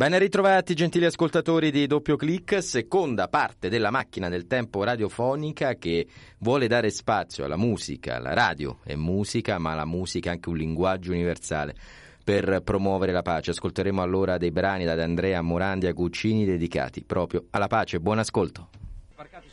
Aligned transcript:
Ben 0.00 0.18
ritrovati 0.18 0.72
gentili 0.72 1.04
ascoltatori 1.04 1.70
di 1.70 1.86
Doppio 1.86 2.16
Clic, 2.16 2.62
seconda 2.62 3.28
parte 3.28 3.68
della 3.68 3.90
macchina 3.90 4.30
del 4.30 4.46
tempo 4.46 4.82
radiofonica 4.82 5.74
che 5.74 6.06
vuole 6.38 6.68
dare 6.68 6.88
spazio 6.88 7.44
alla 7.44 7.58
musica, 7.58 8.18
la 8.18 8.32
radio 8.32 8.78
è 8.82 8.94
musica, 8.94 9.58
ma 9.58 9.74
la 9.74 9.84
musica 9.84 10.30
è 10.30 10.32
anche 10.32 10.48
un 10.48 10.56
linguaggio 10.56 11.12
universale 11.12 11.74
per 12.24 12.62
promuovere 12.64 13.12
la 13.12 13.20
pace. 13.20 13.50
Ascolteremo 13.50 14.00
allora 14.00 14.38
dei 14.38 14.50
brani 14.50 14.86
da 14.86 14.92
Andrea 14.92 15.42
Morandi 15.42 15.86
a 15.86 15.92
Guccini 15.92 16.46
dedicati 16.46 17.04
proprio 17.04 17.44
alla 17.50 17.66
pace. 17.66 18.00
Buon 18.00 18.20
ascolto. 18.20 18.70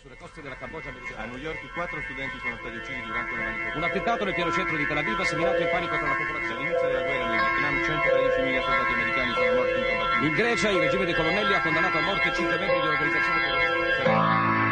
Sulle 0.01 0.15
coste 0.17 0.41
della 0.41 0.55
Cambogia 0.55 0.93
A. 1.17 1.25
New 1.25 1.39
York 1.39 1.59
quattro 1.73 1.99
studenti 2.05 2.37
sono 2.39 2.55
stati 2.55 2.77
uccisi 2.77 3.01
durante 3.05 3.33
una 3.33 3.43
manifestazione. 3.43 3.83
Un 3.83 3.83
attentato 3.83 4.23
nel 4.23 4.33
pieno 4.33 4.51
centro 4.53 4.77
di 4.77 4.87
Tel 4.87 4.97
Aviv 4.97 5.19
ha 5.19 5.25
seminato 5.25 5.61
il 5.61 5.67
panico 5.67 5.95
tra 5.97 6.07
la 6.07 6.15
popolazione. 6.15 6.55
Dall'inizio 6.55 6.87
della 6.87 7.03
guerra 7.03 7.27
nel 7.27 7.35
Vietnam 7.35 7.75
113.000 7.83 8.63
soldati 8.63 8.93
americani 8.93 9.33
sono 9.33 9.53
morti 9.59 9.79
in. 9.79 9.86
In 10.19 10.33
Grecia 10.33 10.69
il 10.69 10.79
regime 10.79 11.05
dei 11.05 11.13
colonnelli 11.13 11.53
ha 11.53 11.61
condannato 11.61 11.99
a 11.99 12.01
morte 12.01 12.33
cinque 12.33 12.57
membri 12.57 12.79
di 12.79 12.87
un'organizzazione 12.87 13.39
terroristica. 13.39 14.11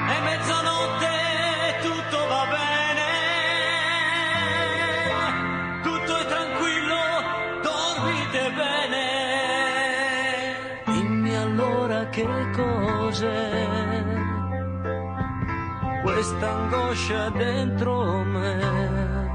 È 0.08 0.20
mezzanotte, 0.24 1.08
tutto 1.82 2.18
va 2.28 2.48
bene, 2.50 3.06
tutto 5.84 6.18
è 6.18 6.26
tranquillo, 6.26 6.98
dormite 7.62 8.52
bene. 8.56 9.04
Dimmi 10.86 11.36
allora 11.36 12.10
che 12.10 12.28
cos'è 12.52 14.04
questa 16.02 16.50
angoscia 16.50 17.30
dentro 17.30 18.24
me. 18.24 19.34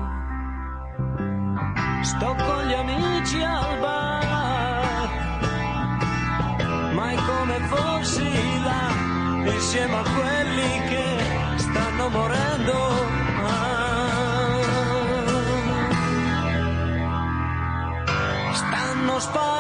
Sto 2.03 2.35
con 2.35 2.67
gli 2.67 2.73
amici 2.75 3.43
al 3.43 3.79
bar, 3.79 4.00
ma 7.61 7.67
è 7.67 7.69
come 7.69 7.69
fossi 7.69 8.63
là, 8.63 9.53
insieme 9.53 9.97
a 9.97 10.03
quelli 10.03 10.81
che 10.89 11.59
stanno 11.59 12.09
morendo. 12.09 12.73
Ah. 13.45 13.79
Stanno 18.55 19.19
sparando, 19.19 19.60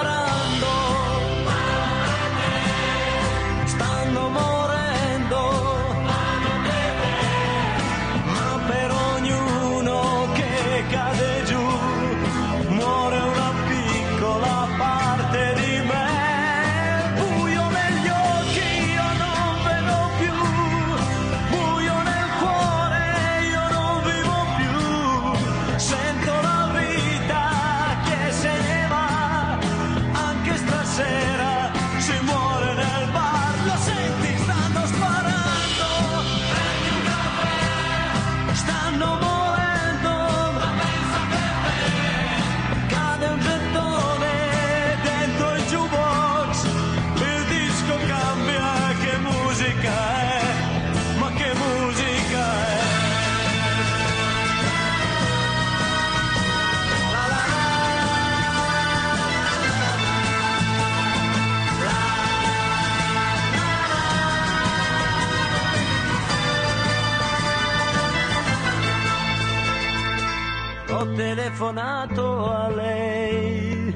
telefonato 71.71 72.51
a 72.51 72.69
lei. 72.69 73.95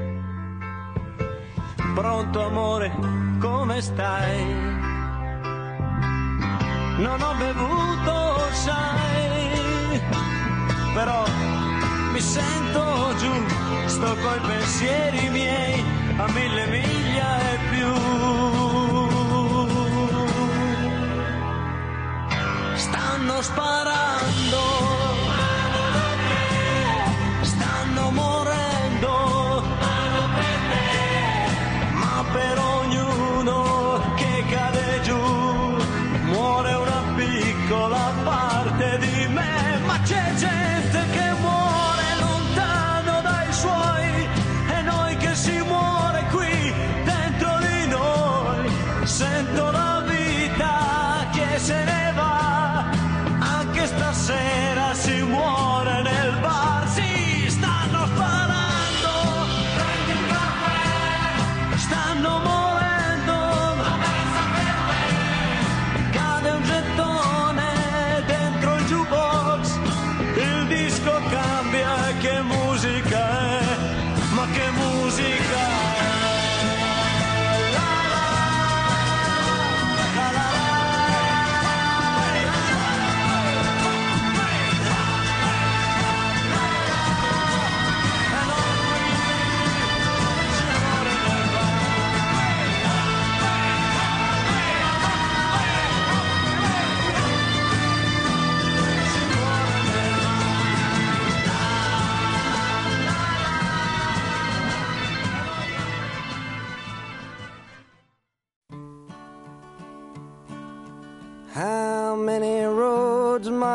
Pronto 1.95 2.47
amore, 2.47 2.93
come 3.41 3.81
stai? 3.81 4.45
Non 6.99 7.21
ho 7.21 7.35
bevuto, 7.35 8.39
sai, 8.53 10.01
però 10.95 11.25
mi 12.13 12.21
sento 12.21 13.15
giù, 13.19 13.33
sto 13.87 14.17
coi 14.23 14.41
pensieri 14.41 15.29
miei 15.31 15.85
a 16.17 16.27
mille 16.31 16.67
miglia 16.67 17.39
e 17.41 17.59
più. 17.71 17.93
Stanno 22.77 23.43
sparando, 23.43 24.74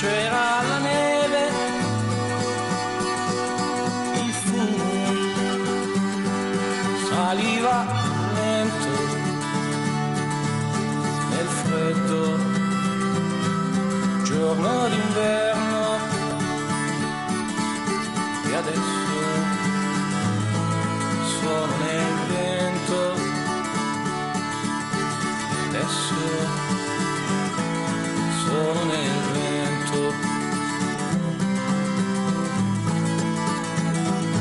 C'era 0.00 0.62
la 0.62 0.78
neve, 0.78 1.42
il 4.24 4.32
fumo 4.32 5.12
saliva 7.06 7.84
lento 8.34 8.92
nel 11.28 11.48
freddo 11.48 12.22
giorno 14.24 14.88
d'inverno 14.88 15.49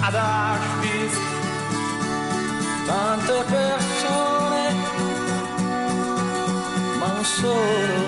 ad 0.10 0.16
Auschwitz 0.16 1.18
tante 2.88 3.44
persone 3.54 4.64
ma 7.00 7.06
un 7.18 7.24
solo 7.24 8.00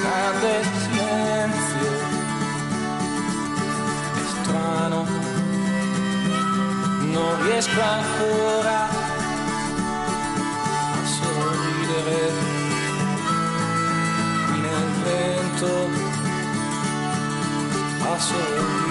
grande 0.00 0.52
silenzio. 0.80 1.92
È 4.14 4.24
strano 4.32 5.00
non 7.12 7.42
riesco 7.42 7.80
ancora 7.80 8.78
a 10.92 11.04
sorridere. 11.18 12.20
Nel 14.62 14.88
vento, 15.02 15.72
a 18.02 18.18
sorridere 18.18 18.85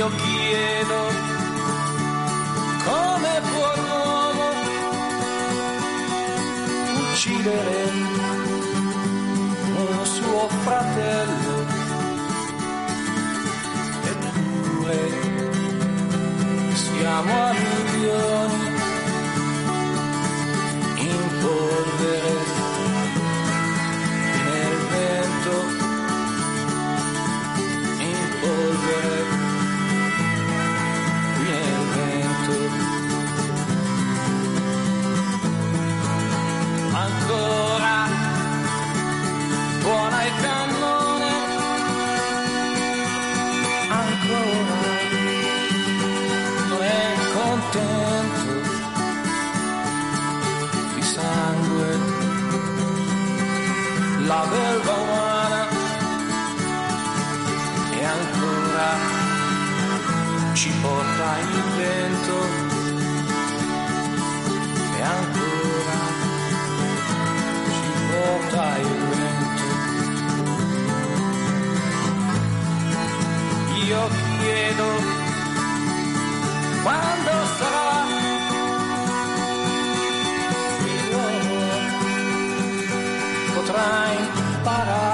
Io 0.00 0.08
chiedo 0.08 1.00
come 2.86 3.40
può 3.52 3.70
l'uomo 3.82 4.46
uccidere 7.10 7.90
un 9.76 10.06
suo 10.06 10.48
fratello 10.64 11.66
eppure 14.04 14.98
siamo 16.72 17.44
a 17.44 17.59
il 61.52 61.62
vento. 61.78 62.36
E 64.96 65.02
ancora 65.16 65.98
ci 67.74 67.90
porta 68.08 68.78
il 68.78 68.88
vento. 68.88 69.28
Chiedo 74.40 74.90
quando 76.82 77.32
sarà 77.58 78.04
che 80.82 80.94
l'uomo 81.10 81.60
potrà 83.54 83.88
imparare 84.18 85.09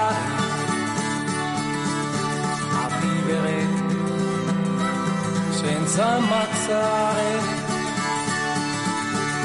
ammazzare 5.98 7.40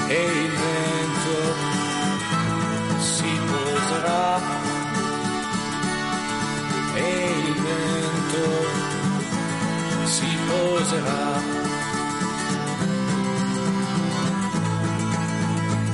e 0.07 0.23
il 0.25 0.51
vento 0.51 1.39
si 2.99 3.39
poserà 3.49 4.39
e 6.95 7.33
il 7.45 7.53
vento 7.53 8.45
si 10.05 10.37
poserà. 10.47 11.59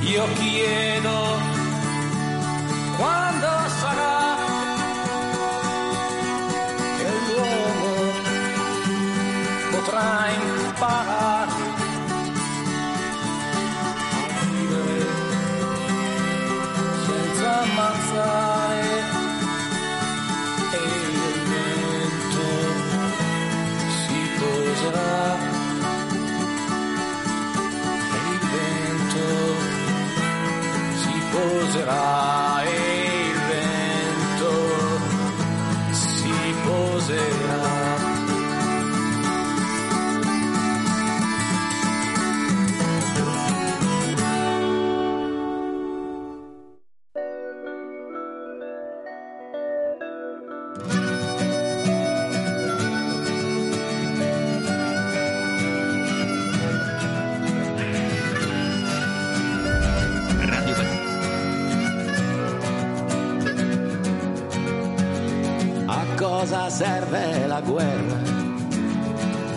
Io 0.00 0.26
chiedo 0.34 1.38
quando 2.96 3.57
Bye. 10.80 11.17
Serve 66.78 67.46
la 67.48 67.60
guerra? 67.60 68.20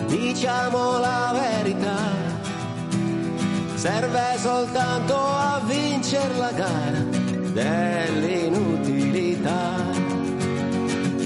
Diciamo 0.08 0.98
la 0.98 1.32
verità. 1.32 2.00
Serve 3.76 4.36
soltanto 4.38 5.14
a 5.14 5.60
vincere 5.64 6.36
la 6.36 6.50
gara 6.50 6.98
dell'inutilità. 7.52 9.84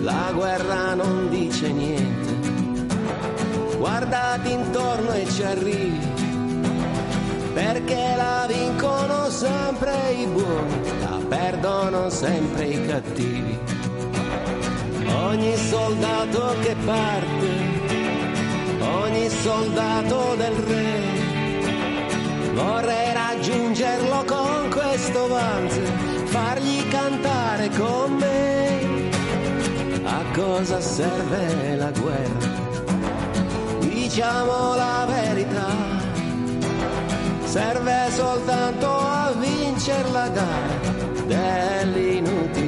La 0.03 0.33
guerra 0.35 0.93
non 0.93 1.31
dice 1.31 1.73
niente. 1.73 2.35
Guardati 3.79 4.53
intorno 4.53 5.13
e 5.13 5.27
ci 5.31 5.45
arrivi. 5.45 6.07
Perché 7.55 8.13
la 8.17 8.45
vincono 8.47 9.31
sempre 9.31 10.13
i 10.13 10.27
buoni, 10.27 11.01
la 11.01 11.19
perdono 11.27 12.11
sempre 12.11 12.67
i 12.67 12.87
cattivi. 12.87 13.76
Ogni 15.37 15.55
soldato 15.55 16.57
che 16.63 16.75
parte, 16.87 17.49
ogni 18.81 19.29
soldato 19.29 20.35
del 20.35 20.55
re, 20.55 21.01
vorrei 22.55 23.13
raggiungerlo 23.13 24.25
con 24.25 24.71
questo 24.71 25.29
valzer, 25.29 25.93
fargli 26.25 26.89
cantare 26.89 27.69
con 27.69 28.15
me. 28.15 29.11
A 30.05 30.25
cosa 30.35 30.81
serve 30.81 31.77
la 31.77 31.91
guerra? 31.91 32.49
Diciamo 33.81 34.75
la 34.75 35.07
verità. 35.07 35.69
Serve 37.45 38.11
soltanto 38.11 38.89
a 38.89 39.35
vincere 39.39 40.11
la 40.13 40.29
gara 40.29 40.81
dell'inutilità. 41.27 42.66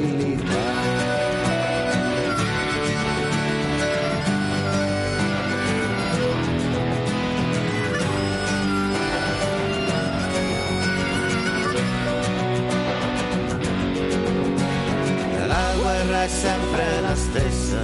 Sempre 16.28 17.00
la 17.00 17.14
stessa, 17.14 17.80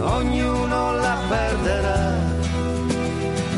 ognuno 0.00 0.92
la 0.94 1.18
perderà. 1.28 2.18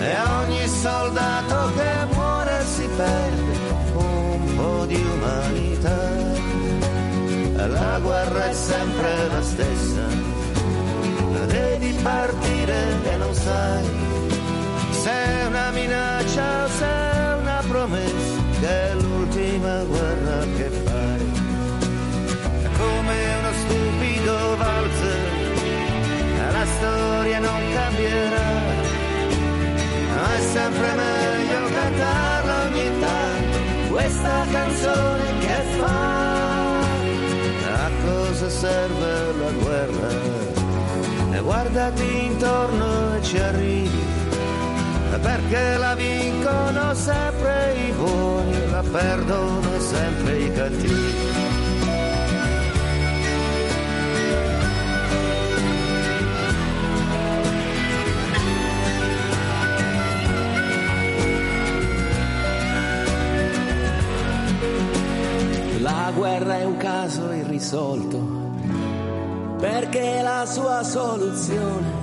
E 0.01 0.17
ogni 0.41 0.67
soldato 0.67 1.73
che 1.77 2.15
muore 2.15 2.65
si 2.65 2.89
perde 2.97 3.55
un 3.95 4.57
po' 4.57 4.85
di 4.87 5.05
umanità. 5.17 6.01
La 7.69 7.99
guerra 8.01 8.49
è 8.49 8.53
sempre 8.53 9.29
la 9.29 9.43
stessa, 9.43 10.07
devi 11.47 11.93
partire 12.03 12.75
e 13.05 13.17
non 13.17 13.35
sai 13.35 14.13
se 15.03 15.11
è 15.11 15.47
una 15.47 15.71
minaccia 15.73 16.65
o 16.65 16.69
se 16.69 16.85
è 16.85 17.35
una 17.41 17.61
promessa 17.67 18.41
che 18.61 18.91
è 18.91 18.95
l'ultima 18.95 19.83
guerra 19.83 20.22
storia 26.83 27.39
non 27.39 27.61
cambierà. 27.75 28.51
Ma 30.15 30.35
è 30.35 30.41
sempre 30.41 30.89
meglio 31.03 31.59
cantarla 31.79 32.55
ogni 32.67 32.91
tanto 33.01 33.59
questa 33.91 34.45
canzone 34.51 35.25
che 35.41 35.59
fa. 35.79 36.81
A 37.87 37.91
cosa 38.05 38.49
serve 38.49 39.13
la 39.41 39.51
guerra? 39.63 40.11
E 41.31 41.41
guardati 41.41 42.25
intorno 42.25 43.15
e 43.17 43.23
ci 43.23 43.39
arrivi 43.39 44.01
perché 45.21 45.77
la 45.77 45.95
vincono 45.95 46.95
sempre 46.95 47.75
i 47.89 47.93
buoni 47.93 48.71
la 48.71 48.83
perdono 48.83 49.79
sempre 49.79 50.39
i 50.39 50.53
cattivi 50.53 51.32
guerra 66.15 66.59
è 66.59 66.65
un 66.65 66.77
caso 66.77 67.33
irrisolto, 67.33 68.19
perché 69.59 70.21
la 70.23 70.45
sua 70.47 70.83
soluzione 70.83 72.01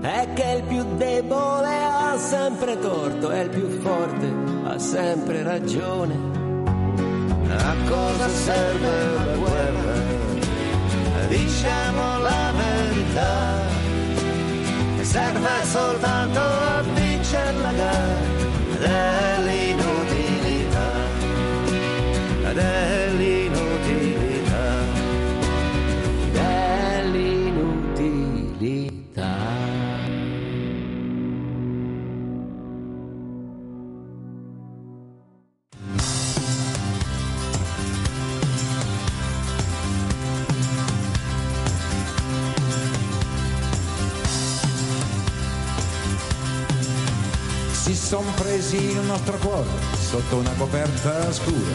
è 0.00 0.28
che 0.34 0.52
il 0.58 0.62
più 0.62 0.84
debole 0.96 1.84
ha 1.84 2.16
sempre 2.18 2.78
torto 2.78 3.30
e 3.32 3.40
il 3.40 3.48
più 3.48 3.68
forte 3.80 4.32
ha 4.64 4.78
sempre 4.78 5.42
ragione. 5.42 6.34
A 7.48 7.74
cosa 7.88 8.28
serve 8.28 9.14
la 9.14 9.36
guerra? 9.36 9.94
Diciamo 11.28 12.18
la 12.20 12.52
verità, 12.56 13.60
serve 15.02 15.64
soltanto 15.64 16.40
a 16.40 16.82
vincere 16.94 17.58
la 17.58 17.72
gara 17.72 19.35
son 48.06 48.24
presi 48.34 48.76
il 48.76 49.00
nostro 49.00 49.36
cuore 49.38 49.68
sotto 49.98 50.36
una 50.36 50.52
coperta 50.52 51.32
scura. 51.32 51.74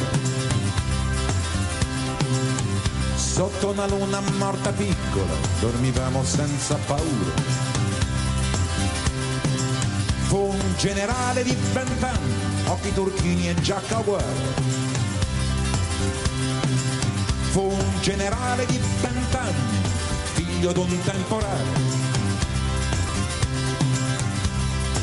Sotto 3.17 3.71
una 3.71 3.85
luna 3.85 4.21
morta 4.37 4.71
piccola 4.71 5.33
dormivamo 5.59 6.23
senza 6.23 6.75
paura. 6.85 7.33
Fu 10.27 10.37
un 10.37 10.73
generale 10.77 11.43
di 11.43 11.53
vent'anni, 11.73 12.33
occhi 12.67 12.93
turchini 12.93 13.49
e 13.49 13.55
giacca 13.55 13.97
uguale. 13.97 14.53
Fu 17.51 17.63
un 17.63 17.99
generale 17.99 18.65
di 18.67 18.79
vent'anni, 19.01 19.81
figlio 20.35 20.71
d'un 20.71 20.97
temporale. 21.03 21.90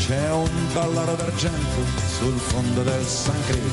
C'è 0.09 0.33
un 0.33 0.73
dollaro 0.73 1.17
d'argento 1.17 1.85
sul 2.17 2.39
fondo 2.39 2.83
del 2.83 3.05
San 3.05 3.37
Credo. 3.45 3.67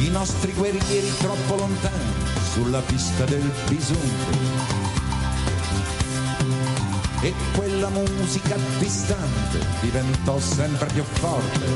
I 0.00 0.10
nostri 0.10 0.52
guerrieri 0.52 1.10
troppo 1.16 1.54
lontani 1.54 2.12
sulla 2.52 2.80
pista 2.80 3.24
del 3.24 3.50
bisonte. 3.66 4.36
E 7.22 7.32
quella 7.56 7.88
musica 7.88 8.56
distante 8.78 9.58
diventò 9.80 10.38
sempre 10.38 10.88
più 10.92 11.02
forte. 11.04 11.66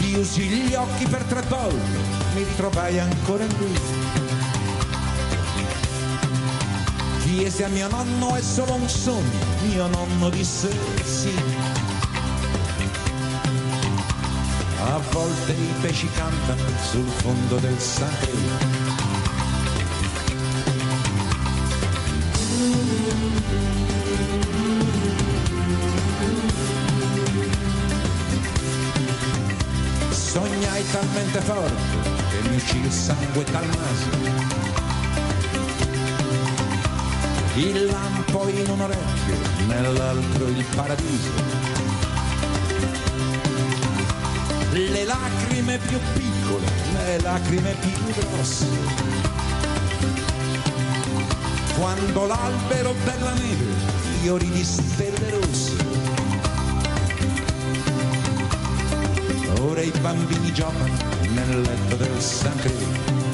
Chiusi 0.00 0.42
gli 0.42 0.74
occhi 0.74 1.06
per 1.06 1.22
tre 1.22 1.40
volte, 1.48 1.98
mi 2.34 2.42
ritrovai 2.42 2.98
ancora 2.98 3.46
lì. 3.46 4.39
Chiese 7.50 7.64
a 7.64 7.68
mio 7.68 7.88
nonno 7.88 8.36
è 8.36 8.40
solo 8.40 8.74
un 8.74 8.88
sogno, 8.88 9.44
mio 9.66 9.88
nonno 9.88 10.30
disse 10.30 10.70
sì. 11.02 11.34
A 14.78 15.00
volte 15.10 15.50
i 15.50 15.74
pesci 15.80 16.08
cantano 16.14 16.62
sul 16.80 17.08
fondo 17.08 17.56
del 17.56 17.76
San 17.76 18.08
Sognai 30.12 30.84
talmente 30.92 31.40
forte 31.40 31.74
che 32.30 32.48
mi 32.48 32.54
uscì 32.54 32.78
il 32.78 32.92
sangue 32.92 33.44
dal 33.50 33.66
naso. 33.66 34.59
Il 37.60 37.84
lampo 37.84 38.48
in 38.48 38.70
un 38.70 38.80
orecchio, 38.80 39.34
nell'altro 39.66 40.46
il 40.46 40.64
paradiso. 40.74 41.28
Le 44.72 45.04
lacrime 45.04 45.76
più 45.76 45.98
piccole, 46.14 46.64
le 47.04 47.20
lacrime 47.20 47.76
più 47.80 48.14
grosse. 48.14 48.66
Quando 51.78 52.26
l'albero 52.26 52.94
della 53.04 53.34
neve 53.34 53.66
fiori 54.22 54.48
di 54.48 54.64
stelle 54.64 55.30
rosse. 55.30 55.76
Ora 59.60 59.82
i 59.82 59.92
bambini 60.00 60.50
giocano 60.54 60.94
nel 61.34 61.60
letto 61.60 61.96
del 61.96 62.20
San 62.22 62.56
Credo. 62.56 63.29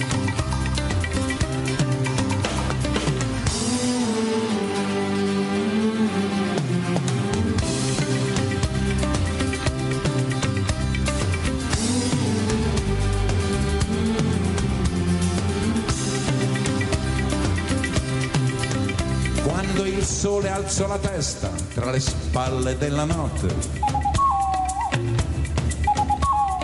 Sole 20.17 20.49
alzò 20.49 20.87
la 20.87 20.97
testa 20.97 21.51
tra 21.75 21.91
le 21.91 22.01
spalle 22.01 22.79
della 22.79 23.05
notte, 23.05 23.55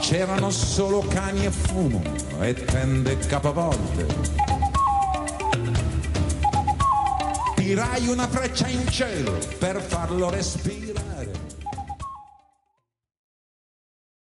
c'erano 0.00 0.48
solo 0.48 1.00
cani 1.00 1.44
e 1.44 1.50
fumo 1.50 2.02
e 2.40 2.54
tende 2.54 3.18
capovolte. 3.18 4.06
Tirai 7.54 8.08
una 8.08 8.26
freccia 8.26 8.68
in 8.68 8.88
cielo 8.88 9.36
per 9.58 9.82
farlo 9.82 10.30
respirare 10.30 11.30